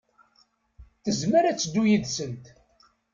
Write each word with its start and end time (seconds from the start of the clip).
Tezmer 1.03 1.43
ad 1.45 1.57
teddu 1.57 1.83
yid-sent. 1.89 2.45